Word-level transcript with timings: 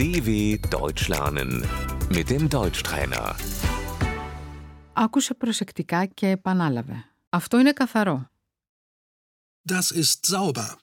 DW 0.00 0.28
Deutsch 0.70 1.08
lernen 1.08 1.50
mit 2.16 2.28
dem 2.30 2.48
Deutschtrainer. 2.48 3.34
Άκουσε 4.92 5.34
προσεκτικά 5.34 6.06
και 6.06 6.28
επανάλαβε. 6.28 7.04
Αυτό 7.28 7.58
είναι 7.58 7.72
καθαρό. 7.72 8.30
Das 9.68 9.94
ist 10.02 10.26
sauber. 10.26 10.76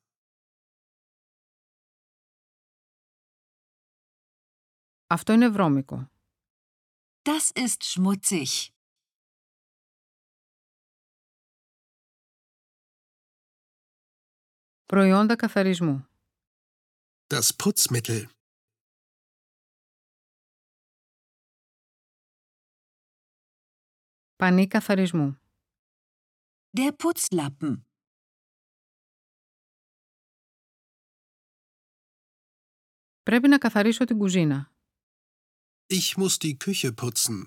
Αυτό 5.08 5.34
είναι 5.34 5.50
βρώμικο. 5.50 6.10
Das 7.22 7.64
ist 7.64 7.84
schmutzig. 7.84 8.68
Προϊόντα 14.86 15.36
καθαρισμού. 15.36 16.08
Das 17.28 17.50
Putzmittel. 17.64 18.28
Πανί 24.39 24.67
καθαρισμού. 24.67 25.41
Der 26.77 26.91
Putzlappen. 26.97 27.83
Πρέπει 33.23 33.49
να 33.49 33.59
καθαρίσω 33.59 34.05
την 34.05 34.19
κουζίνα. 34.19 34.73
Ich 35.87 36.17
muss 36.17 36.39
die 36.39 36.57
Küche 36.65 36.93
putzen. 36.95 37.47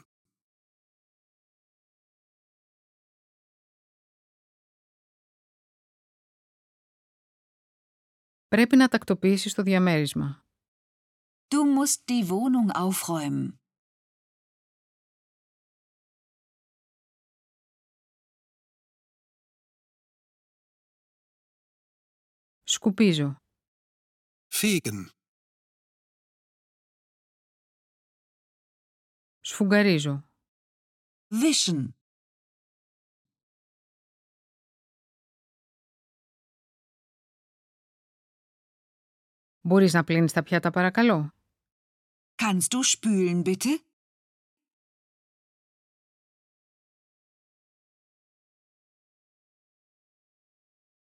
Πρέπει 8.48 8.76
να 8.76 8.88
τακτοποιήσεις 8.88 9.54
το 9.54 9.64
διαμέρισμα. 9.64 10.46
Du 11.48 11.64
musst 11.76 12.08
die 12.08 12.30
Wohnung 12.30 12.72
aufräumen. 12.72 13.61
Σκουπίζω. 22.74 23.36
Fegen. 24.48 25.06
Σφουγγαρίζω. 29.40 30.30
Wischen. 31.30 31.88
Μπορείς 39.62 39.94
να 39.94 40.04
πλύνεις 40.04 40.32
τα 40.32 40.44
πιάτα 40.44 40.70
παρακαλώ. 40.70 41.34
Kannst 42.36 42.72
du 42.74 42.84
spülen, 42.84 43.44
bitte? 43.44 43.91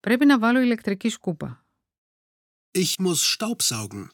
Πρέπει 0.05 0.25
να 0.25 0.39
βάλω 0.39 0.59
ηλεκτρική 0.59 1.09
σκούπα. 1.09 1.65
Ich 2.71 2.93
muss 2.97 3.37
Staubsaugen. 3.37 4.07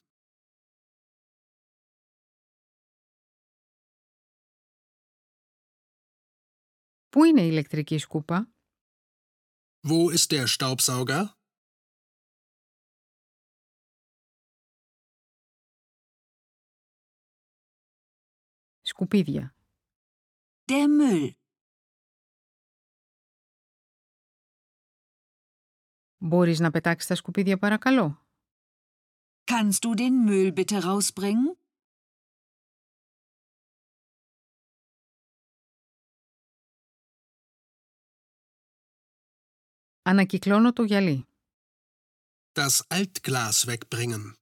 Πού 7.09 7.23
είναι 7.23 7.41
η 7.41 7.47
ηλεκτρική 7.51 7.97
σκούπα? 7.97 8.51
Wo 9.87 10.11
ist 10.17 10.29
der 10.31 10.45
Staubsauger? 10.47 11.25
Σκουπίδια. 18.81 19.55
Der 20.71 20.87
Müll. 20.87 21.31
Μπορείς 26.24 26.60
να 26.60 26.70
πετάξεις 26.70 27.08
τα 27.08 27.14
σκουπίδια 27.14 27.58
παρακαλώ. 27.58 28.26
Kannst 29.44 29.78
du 29.82 29.94
den 29.94 30.28
Müll 30.28 30.52
bitte 30.54 30.80
rausbringen? 30.80 31.56
Ανακυκλώνω 40.02 40.72
το 40.72 40.82
γυαλί. 40.82 41.26
Das 42.52 42.80
Altglas 42.88 43.66
wegbringen. 43.66 44.41